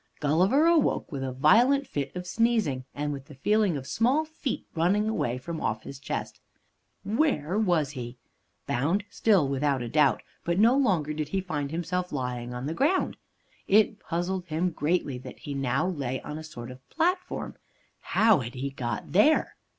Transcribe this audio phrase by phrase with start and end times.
[0.19, 4.65] Gulliver awoke with a violent fit of sneezing, and with the feeling of small feet
[4.73, 6.39] running away from off his chest.
[7.03, 8.17] Where was he?
[8.65, 13.15] Bound still, without doubt, but no longer did he find himself lying on the ground.
[13.67, 17.53] It puzzled him greatly that now he lay on a sort of platform.
[17.99, 19.55] How had he got there?